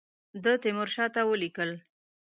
ده 0.43 0.51
تیمورشاه 0.63 1.07
ته 1.15 1.21
ولیکل. 1.29 1.71